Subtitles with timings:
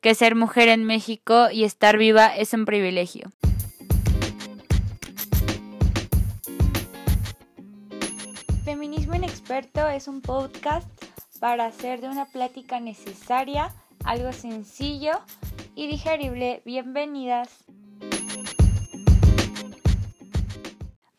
[0.00, 3.30] que ser mujer en México y estar viva es un privilegio.
[8.64, 10.88] Feminismo Inexperto es un podcast
[11.38, 13.72] para hacer de una plática necesaria
[14.04, 15.12] algo sencillo
[15.74, 16.62] y digerible.
[16.64, 17.64] Bienvenidas.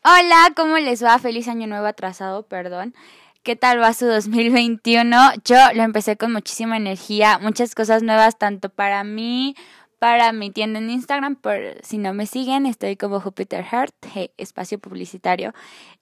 [0.04, 1.16] Hola, ¿cómo les va?
[1.20, 2.94] Feliz año nuevo atrasado, perdón.
[3.42, 5.16] ¿Qué tal va su 2021?
[5.44, 9.56] Yo lo empecé con muchísima energía, muchas cosas nuevas tanto para mí,
[9.98, 13.96] para mi tienda en Instagram, por si no me siguen, estoy como Jupiter Heart,
[14.36, 15.54] espacio publicitario.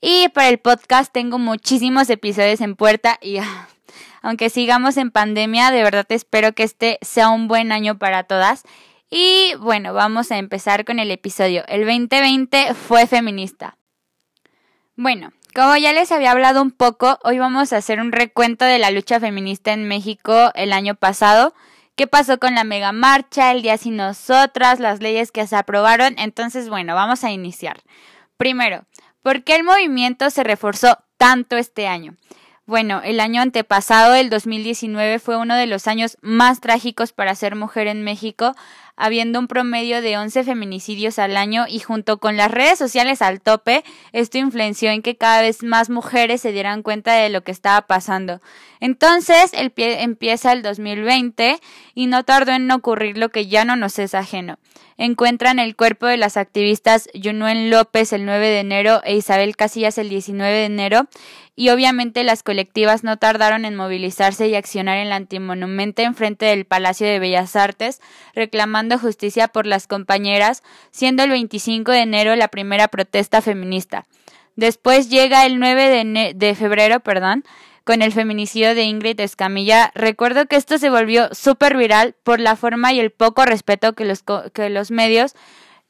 [0.02, 3.68] Y para el podcast tengo muchísimos episodios en puerta y ah,
[4.20, 8.64] aunque sigamos en pandemia, de verdad espero que este sea un buen año para todas.
[9.08, 11.64] Y bueno, vamos a empezar con el episodio.
[11.68, 13.78] El 2020 fue feminista.
[14.94, 18.78] Bueno, como ya les había hablado un poco, hoy vamos a hacer un recuento de
[18.78, 21.54] la lucha feminista en México el año pasado.
[21.96, 26.14] ¿Qué pasó con la mega marcha, el día sin nosotras, las leyes que se aprobaron?
[26.18, 27.82] Entonces, bueno, vamos a iniciar.
[28.36, 28.84] Primero,
[29.22, 32.16] ¿por qué el movimiento se reforzó tanto este año?
[32.64, 37.56] Bueno, el año antepasado, el 2019, fue uno de los años más trágicos para ser
[37.56, 38.54] mujer en México,
[39.00, 43.40] habiendo un promedio de 11 feminicidios al año y junto con las redes sociales al
[43.40, 47.50] tope, esto influenció en que cada vez más mujeres se dieran cuenta de lo que
[47.50, 48.40] estaba pasando.
[48.78, 51.60] Entonces, el pie empieza el 2020
[51.94, 54.58] y no tardó en ocurrir lo que ya no nos es ajeno.
[54.98, 59.96] Encuentran el cuerpo de las activistas Yunuen López el 9 de enero e Isabel Casillas
[59.96, 61.08] el 19 de enero
[61.56, 66.64] y obviamente las colectivas no tardaron en movilizarse y accionar en la antimonumento enfrente del
[66.64, 68.00] Palacio de Bellas Artes,
[68.34, 74.06] reclamando justicia por las compañeras, siendo el 25 de enero la primera protesta feminista.
[74.56, 77.44] Después llega el 9 de, febrero, perdón,
[77.84, 79.90] con el feminicidio de Ingrid Escamilla.
[79.94, 84.04] Recuerdo que esto se volvió súper viral por la forma y el poco respeto que
[84.04, 85.34] los, que los medios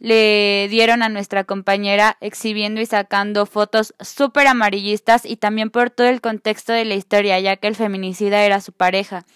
[0.01, 6.09] le dieron a nuestra compañera exhibiendo y sacando fotos súper amarillistas y también por todo
[6.09, 9.27] el contexto de la historia, ya que el feminicida era su pareja.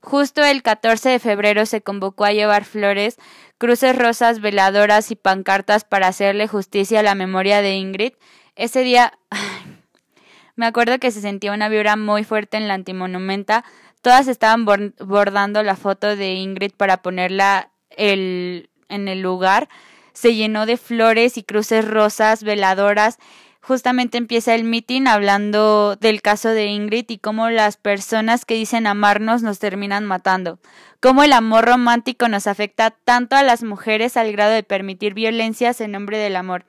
[0.00, 3.16] Justo el 14 de febrero se convocó a llevar flores,
[3.58, 8.12] cruces rosas, veladoras y pancartas para hacerle justicia a la memoria de Ingrid.
[8.56, 9.16] Ese día
[10.56, 13.64] me acuerdo que se sentía una vibra muy fuerte en la antimonumenta.
[14.02, 19.68] Todas estaban bordando la foto de Ingrid para ponerla en el lugar
[20.18, 23.18] se llenó de flores y cruces rosas, veladoras.
[23.60, 28.88] Justamente empieza el meeting hablando del caso de Ingrid y cómo las personas que dicen
[28.88, 30.58] amarnos nos terminan matando.
[30.98, 35.80] Cómo el amor romántico nos afecta tanto a las mujeres al grado de permitir violencias
[35.80, 36.64] en nombre del amor.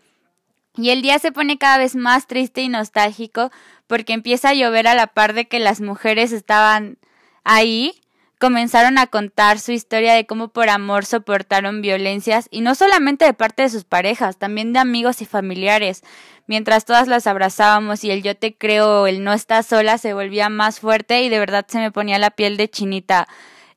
[0.75, 3.49] Y el día se pone cada vez más triste y nostálgico
[3.87, 6.99] porque empieza a llover a la par de que las mujeres estaban
[7.43, 7.99] ahí
[8.39, 13.33] comenzaron a contar su historia de cómo por amor soportaron violencias y no solamente de
[13.33, 16.03] parte de sus parejas, también de amigos y familiares.
[16.47, 20.49] Mientras todas las abrazábamos y el yo te creo, el no estás sola se volvía
[20.49, 23.27] más fuerte y de verdad se me ponía la piel de chinita.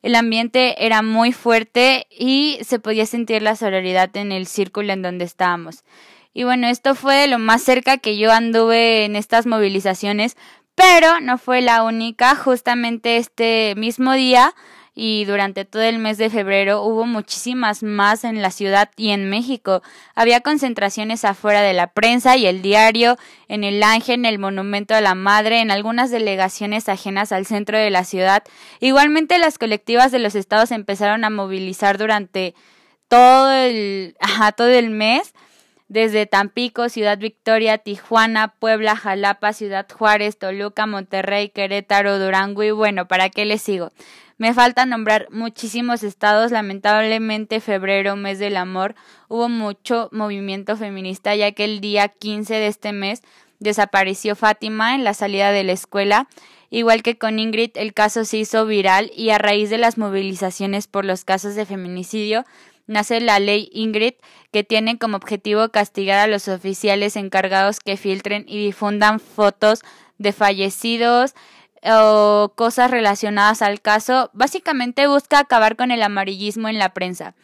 [0.01, 5.01] El ambiente era muy fuerte y se podía sentir la sororidad en el círculo en
[5.01, 5.83] donde estábamos.
[6.33, 10.35] Y bueno, esto fue lo más cerca que yo anduve en estas movilizaciones,
[10.75, 14.53] pero no fue la única, justamente este mismo día
[14.95, 19.27] y durante todo el mes de febrero hubo muchísimas más en la ciudad y en
[19.27, 19.81] México.
[20.13, 23.17] Había concentraciones afuera de la prensa y el diario,
[23.47, 27.77] en el Ángel, en el Monumento a la Madre, en algunas delegaciones ajenas al centro
[27.77, 28.43] de la ciudad.
[28.79, 32.53] Igualmente las colectivas de los estados empezaron a movilizar durante
[33.07, 34.15] todo el,
[34.55, 35.33] todo el mes
[35.87, 43.07] desde Tampico, Ciudad Victoria, Tijuana, Puebla, Jalapa, Ciudad Juárez, Toluca, Monterrey, Querétaro, Durango y bueno,
[43.07, 43.91] ¿para qué les sigo?
[44.37, 48.95] Me falta nombrar muchísimos estados, lamentablemente febrero, mes del amor,
[49.27, 53.21] hubo mucho movimiento feminista ya que el día 15 de este mes
[53.59, 56.27] desapareció Fátima en la salida de la escuela.
[56.69, 60.87] Igual que con Ingrid, el caso se hizo viral y a raíz de las movilizaciones
[60.87, 62.45] por los casos de feminicidio,
[62.87, 64.13] nace la ley Ingrid,
[64.51, 69.81] que tiene como objetivo castigar a los oficiales encargados que filtren y difundan fotos
[70.17, 71.33] de fallecidos
[71.83, 74.29] o cosas relacionadas al caso.
[74.33, 77.35] Básicamente busca acabar con el amarillismo en la prensa.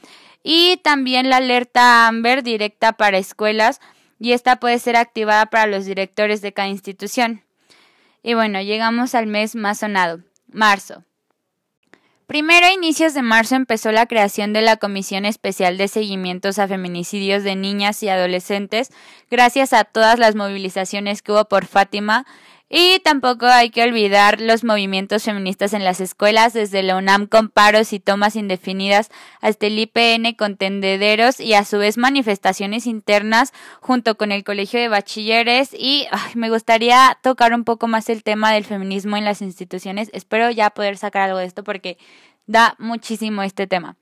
[0.44, 3.81] Y también la alerta Amber directa para escuelas
[4.19, 7.44] y esta puede ser activada para los directores de cada institución.
[8.24, 11.03] Y bueno, llegamos al mes más sonado, marzo.
[12.29, 16.67] Primero, a inicios de marzo empezó la creación de la Comisión Especial de Seguimientos a
[16.67, 18.91] Feminicidios de Niñas y Adolescentes,
[19.31, 22.27] gracias a todas las movilizaciones que hubo por Fátima.
[22.71, 27.50] Y tampoco hay que olvidar los movimientos feministas en las escuelas, desde la UNAM con
[27.50, 29.10] paros y tomas indefinidas
[29.42, 34.80] hasta el IPN con tendederos y a su vez manifestaciones internas junto con el Colegio
[34.80, 35.74] de Bachilleres.
[35.74, 40.12] Y me gustaría tocar un poco más el tema del feminismo en las instituciones.
[40.13, 41.98] Espero ya poder sacar algo de esto porque
[42.45, 43.95] da muchísimo este tema.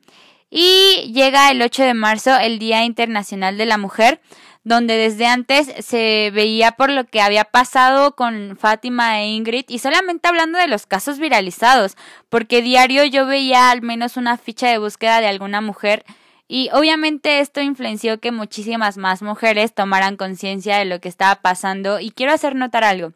[0.49, 4.21] Y llega el 8 de marzo, el Día Internacional de la Mujer
[4.67, 9.79] donde desde antes se veía por lo que había pasado con Fátima e Ingrid y
[9.79, 11.95] solamente hablando de los casos viralizados,
[12.27, 16.03] porque diario yo veía al menos una ficha de búsqueda de alguna mujer
[16.49, 22.01] y obviamente esto influenció que muchísimas más mujeres tomaran conciencia de lo que estaba pasando
[22.01, 23.13] y quiero hacer notar algo.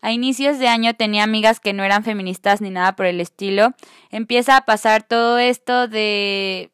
[0.00, 3.72] A inicios de año tenía amigas que no eran feministas ni nada por el estilo.
[4.10, 6.72] Empieza a pasar todo esto de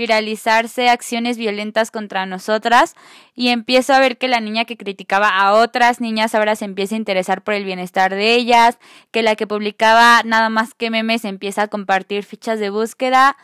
[0.00, 2.96] viralizarse acciones violentas contra nosotras
[3.36, 6.94] y empiezo a ver que la niña que criticaba a otras niñas ahora se empieza
[6.94, 8.78] a interesar por el bienestar de ellas,
[9.12, 13.36] que la que publicaba nada más que memes empieza a compartir fichas de búsqueda.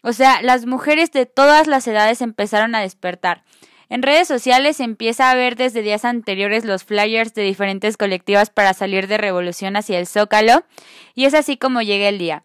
[0.00, 3.44] O sea, las mujeres de todas las edades empezaron a despertar.
[3.90, 8.74] En redes sociales empieza a ver desde días anteriores los flyers de diferentes colectivas para
[8.74, 10.64] salir de revolución hacia el Zócalo
[11.14, 12.42] y es así como llega el día.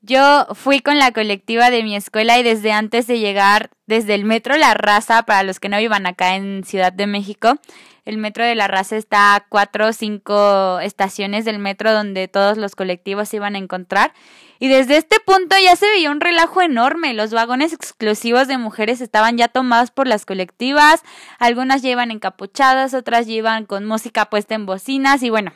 [0.00, 4.24] Yo fui con la colectiva de mi escuela y desde antes de llegar, desde el
[4.24, 7.58] metro La Raza, para los que no vivan acá en Ciudad de México,
[8.04, 12.56] el metro de La Raza está a cuatro o cinco estaciones del metro donde todos
[12.56, 14.14] los colectivos se iban a encontrar.
[14.60, 17.12] Y desde este punto ya se veía un relajo enorme.
[17.12, 21.02] Los vagones exclusivos de mujeres estaban ya tomados por las colectivas.
[21.38, 25.22] Algunas iban encapuchadas, otras iban con música puesta en bocinas.
[25.22, 25.52] Y bueno,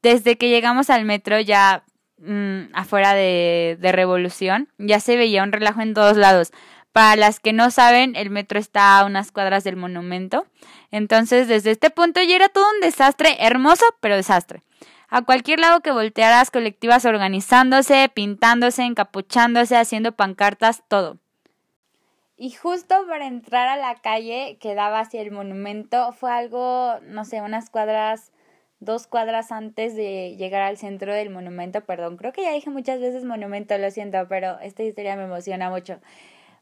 [0.00, 1.84] desde que llegamos al metro ya
[2.18, 6.50] Mm, afuera de, de Revolución, ya se veía un relajo en todos lados.
[6.92, 10.46] Para las que no saben, el metro está a unas cuadras del monumento.
[10.90, 14.62] Entonces, desde este punto ya era todo un desastre, hermoso, pero desastre.
[15.08, 21.18] A cualquier lado que voltearas, colectivas organizándose, pintándose, encapuchándose, haciendo pancartas, todo.
[22.38, 27.26] Y justo para entrar a la calle que daba hacia el monumento fue algo, no
[27.26, 28.32] sé, unas cuadras
[28.80, 33.00] dos cuadras antes de llegar al centro del monumento, perdón, creo que ya dije muchas
[33.00, 35.98] veces monumento, lo siento, pero esta historia me emociona mucho.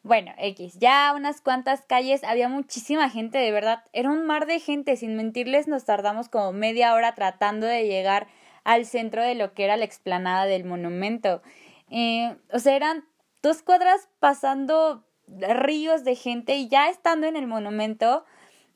[0.03, 4.61] Bueno, X, ya unas cuantas calles, había muchísima gente, de verdad, era un mar de
[4.61, 8.27] gente, sin mentirles nos tardamos como media hora tratando de llegar
[8.65, 11.43] al centro de lo que era la explanada del monumento.
[11.91, 13.05] Eh, o sea, eran
[13.43, 18.25] dos cuadras pasando ríos de gente y ya estando en el monumento,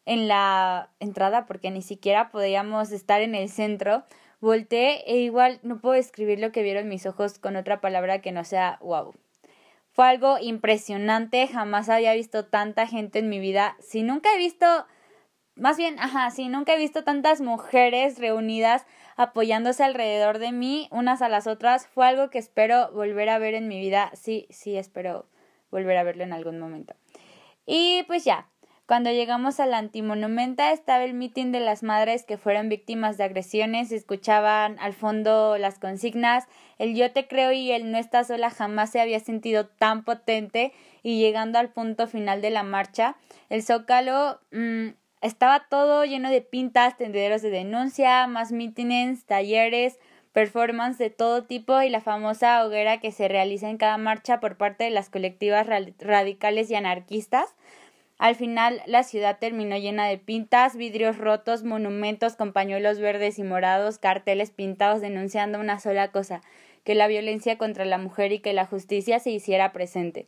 [0.09, 4.05] en la entrada porque ni siquiera podíamos estar en el centro.
[4.41, 8.33] Volteé e igual no puedo describir lo que vieron mis ojos con otra palabra que
[8.33, 9.15] no sea wow.
[9.91, 13.77] Fue algo impresionante, jamás había visto tanta gente en mi vida.
[13.81, 14.87] Si nunca he visto,
[15.57, 21.21] más bien, ajá, si nunca he visto tantas mujeres reunidas apoyándose alrededor de mí, unas
[21.21, 24.11] a las otras, fue algo que espero volver a ver en mi vida.
[24.15, 25.27] Sí, sí, espero
[25.71, 26.95] volver a verlo en algún momento.
[27.67, 28.49] Y pues ya,
[28.89, 33.93] cuando llegamos al antimonumenta estaba el mitin de las madres que fueron víctimas de agresiones,
[33.93, 36.47] escuchaban al fondo las consignas,
[36.79, 40.73] el yo te creo y el no estás sola jamás se había sentido tan potente
[41.03, 43.17] y llegando al punto final de la marcha,
[43.51, 49.99] el zócalo mm, estaba todo lleno de pintas, tendederos de denuncia, más mítines, talleres,
[50.33, 54.57] performance de todo tipo y la famosa hoguera que se realiza en cada marcha por
[54.57, 55.67] parte de las colectivas
[55.99, 57.55] radicales y anarquistas.
[58.19, 63.45] Al final la ciudad terminó llena de pintas, vidrios rotos, monumentos con pañuelos verdes y
[63.45, 66.43] morados, carteles pintados denunciando una sola cosa,
[66.83, 70.27] que la violencia contra la mujer y que la justicia se hiciera presente.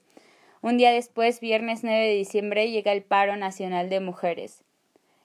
[0.62, 4.62] Un día después, viernes 9 de diciembre, llega el paro nacional de mujeres.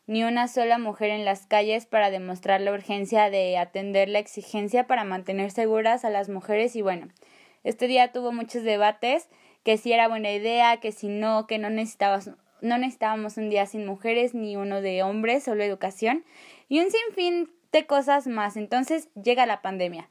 [0.08, 4.88] Ni una sola mujer en las calles para demostrar la urgencia de atender la exigencia
[4.88, 7.10] para mantener seguras a las mujeres y bueno,
[7.64, 9.28] este día tuvo muchos debates
[9.64, 12.30] que si era buena idea, que si no, que no necesitabas
[12.66, 16.24] no necesitábamos un día sin mujeres ni uno de hombres, solo educación
[16.68, 18.58] y un sinfín de cosas más.
[18.58, 20.10] Entonces llega la pandemia.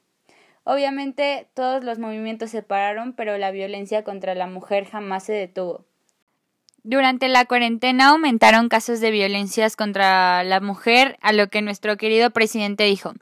[0.64, 5.84] Obviamente todos los movimientos se pararon, pero la violencia contra la mujer jamás se detuvo.
[6.82, 12.30] Durante la cuarentena aumentaron casos de violencias contra la mujer, a lo que nuestro querido
[12.30, 13.14] presidente dijo,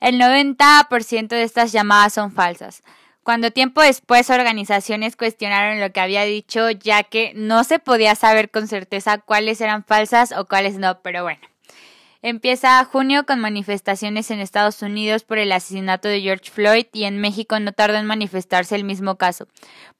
[0.00, 2.82] el 90% de estas llamadas son falsas
[3.22, 8.50] cuando tiempo después organizaciones cuestionaron lo que había dicho, ya que no se podía saber
[8.50, 11.40] con certeza cuáles eran falsas o cuáles no, pero bueno.
[12.20, 17.20] Empieza junio con manifestaciones en Estados Unidos por el asesinato de George Floyd y en
[17.20, 19.46] México no tardó en manifestarse el mismo caso.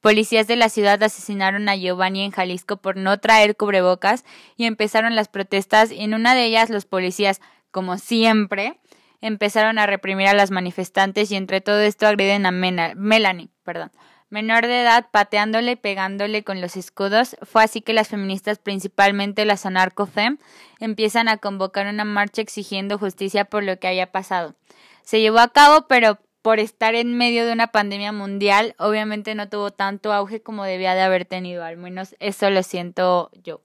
[0.01, 4.25] Policías de la ciudad asesinaron a Giovanni en Jalisco por no traer cubrebocas
[4.57, 7.39] y empezaron las protestas y en una de ellas los policías,
[7.71, 8.77] como siempre,
[9.21, 13.91] empezaron a reprimir a las manifestantes y entre todo esto agreden a Melanie, perdón,
[14.29, 17.35] menor de edad, pateándole y pegándole con los escudos.
[17.41, 20.37] Fue así que las feministas, principalmente las anarcofem,
[20.79, 24.55] empiezan a convocar una marcha exigiendo justicia por lo que haya pasado.
[25.03, 29.49] Se llevó a cabo, pero por estar en medio de una pandemia mundial, obviamente no
[29.49, 33.61] tuvo tanto auge como debía de haber tenido, al menos eso lo siento yo.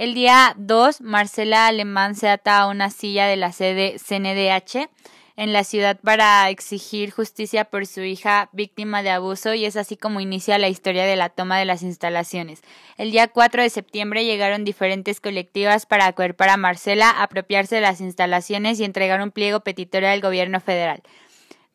[0.00, 4.88] El día 2, Marcela Alemán se ata a una silla de la sede CNDH
[5.36, 9.98] en la ciudad para exigir justicia por su hija víctima de abuso y es así
[9.98, 12.62] como inicia la historia de la toma de las instalaciones.
[12.96, 18.00] El día 4 de septiembre llegaron diferentes colectivas para acuerpar a Marcela, apropiarse de las
[18.00, 21.02] instalaciones y entregar un pliego petitorio al gobierno federal.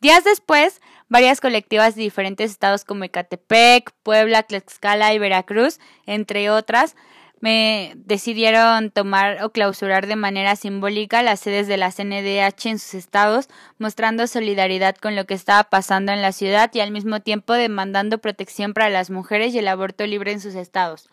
[0.01, 6.96] Días después, varias colectivas de diferentes estados como Ecatepec, Puebla, Tlaxcala y Veracruz, entre otras,
[7.42, 12.94] me decidieron tomar o clausurar de manera simbólica las sedes de la CNDH en sus
[12.94, 17.54] estados, mostrando solidaridad con lo que estaba pasando en la ciudad y al mismo tiempo
[17.54, 21.10] demandando protección para las mujeres y el aborto libre en sus estados.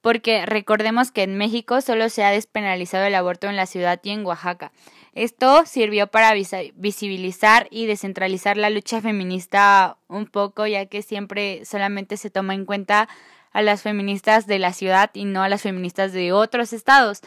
[0.00, 4.10] Porque recordemos que en México solo se ha despenalizado el aborto en la ciudad y
[4.10, 4.72] en Oaxaca.
[5.14, 6.32] Esto sirvió para
[6.74, 12.64] visibilizar y descentralizar la lucha feminista un poco, ya que siempre solamente se toma en
[12.64, 13.08] cuenta
[13.52, 17.20] a las feministas de la ciudad y no a las feministas de otros estados.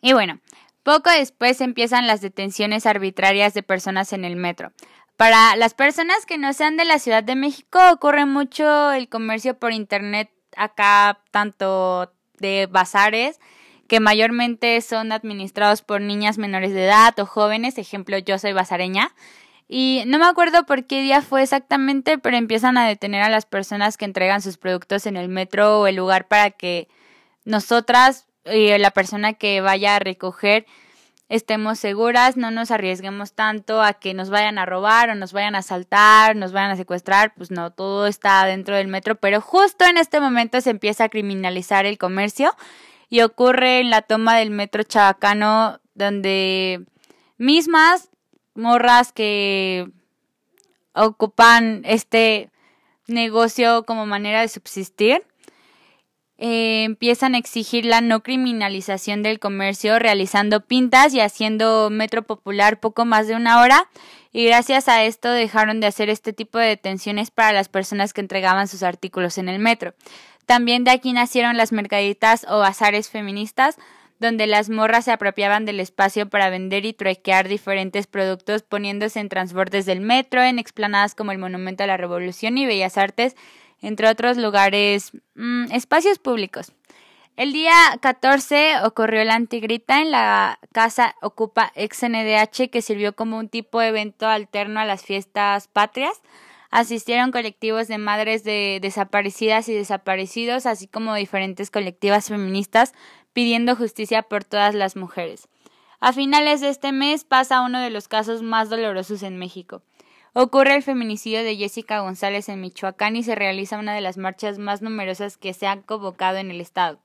[0.00, 0.40] Y bueno,
[0.82, 4.72] poco después empiezan las detenciones arbitrarias de personas en el metro.
[5.16, 9.58] Para las personas que no sean de la Ciudad de México ocurre mucho el comercio
[9.58, 13.40] por internet acá, tanto de bazares,
[13.88, 19.14] que mayormente son administrados por niñas menores de edad o jóvenes, ejemplo yo soy bazareña,
[19.68, 23.46] y no me acuerdo por qué día fue exactamente, pero empiezan a detener a las
[23.46, 26.88] personas que entregan sus productos en el metro o el lugar para que
[27.44, 30.66] nosotras y la persona que vaya a recoger
[31.28, 35.56] estemos seguras, no nos arriesguemos tanto a que nos vayan a robar o nos vayan
[35.56, 39.84] a asaltar, nos vayan a secuestrar, pues no, todo está dentro del metro, pero justo
[39.84, 42.54] en este momento se empieza a criminalizar el comercio
[43.08, 46.84] y ocurre en la toma del metro chabacano donde
[47.38, 48.10] mismas
[48.56, 49.90] morras que
[50.94, 52.50] ocupan este
[53.06, 55.22] negocio como manera de subsistir.
[56.38, 62.78] Eh, empiezan a exigir la no criminalización del comercio realizando pintas y haciendo metro popular
[62.78, 63.88] poco más de una hora
[64.32, 68.20] y gracias a esto dejaron de hacer este tipo de detenciones para las personas que
[68.20, 69.94] entregaban sus artículos en el metro.
[70.44, 73.78] También de aquí nacieron las mercaditas o bazares feministas
[74.18, 79.28] donde las morras se apropiaban del espacio para vender y truequear diferentes productos poniéndose en
[79.28, 83.36] transbordes del metro, en explanadas como el Monumento a la Revolución y Bellas Artes,
[83.82, 86.72] entre otros lugares, mm, espacios públicos.
[87.36, 93.36] El día 14 ocurrió la antigrita en la casa Ocupa ex NDH que sirvió como
[93.36, 96.22] un tipo de evento alterno a las fiestas patrias.
[96.70, 102.94] Asistieron colectivos de madres de desaparecidas y desaparecidos, así como diferentes colectivas feministas
[103.36, 105.46] pidiendo justicia por todas las mujeres.
[106.00, 109.82] A finales de este mes pasa uno de los casos más dolorosos en México.
[110.32, 114.56] Ocurre el feminicidio de Jessica González en Michoacán y se realiza una de las marchas
[114.56, 116.98] más numerosas que se han convocado en el estado.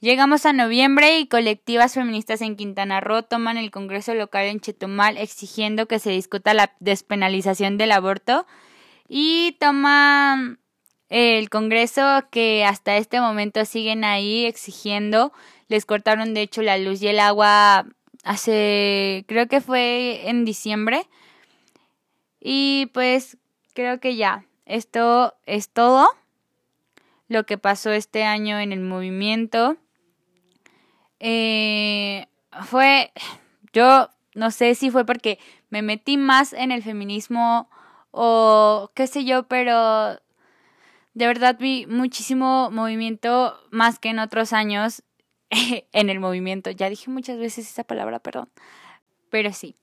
[0.00, 5.16] Llegamos a noviembre y colectivas feministas en Quintana Roo toman el Congreso local en Chetumal
[5.16, 8.48] exigiendo que se discuta la despenalización del aborto
[9.08, 10.58] y toman
[11.08, 15.32] el Congreso que hasta este momento siguen ahí exigiendo
[15.68, 17.86] les cortaron de hecho la luz y el agua
[18.24, 21.06] hace, creo que fue en diciembre.
[22.40, 23.36] Y pues
[23.74, 26.08] creo que ya, esto es todo
[27.28, 29.76] lo que pasó este año en el movimiento.
[31.20, 32.26] Eh,
[32.64, 33.12] fue,
[33.72, 35.38] yo no sé si fue porque
[35.68, 37.68] me metí más en el feminismo
[38.10, 40.18] o qué sé yo, pero
[41.18, 45.02] de verdad vi muchísimo movimiento más que en otros años
[45.50, 46.70] en el movimiento.
[46.70, 48.48] Ya dije muchas veces esa palabra, perdón.
[49.28, 49.74] Pero sí.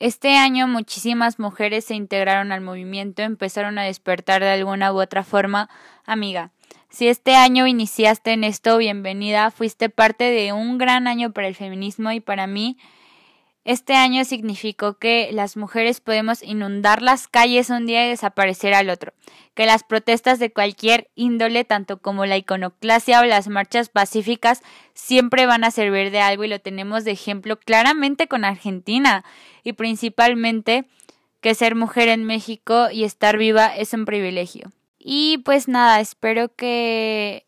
[0.00, 5.22] Este año muchísimas mujeres se integraron al movimiento, empezaron a despertar de alguna u otra
[5.22, 5.70] forma.
[6.06, 6.50] Amiga,
[6.88, 11.54] si este año iniciaste en esto, bienvenida, fuiste parte de un gran año para el
[11.54, 12.78] feminismo y para mí
[13.64, 18.88] este año significó que las mujeres podemos inundar las calles un día y desaparecer al
[18.88, 19.12] otro,
[19.54, 24.62] que las protestas de cualquier índole, tanto como la iconoclasia o las marchas pacíficas,
[24.94, 29.24] siempre van a servir de algo y lo tenemos de ejemplo claramente con Argentina
[29.62, 30.86] y principalmente
[31.42, 34.72] que ser mujer en México y estar viva es un privilegio.
[34.98, 37.46] Y pues nada, espero que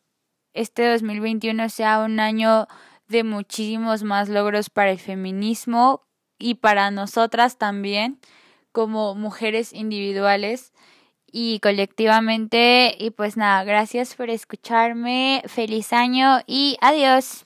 [0.54, 2.66] este 2021 sea un año
[3.12, 6.02] de muchísimos más logros para el feminismo
[6.38, 8.19] y para nosotras también
[8.73, 10.73] como mujeres individuales
[11.31, 12.95] y colectivamente.
[12.99, 17.40] Y pues nada, gracias por escucharme, feliz año y adiós.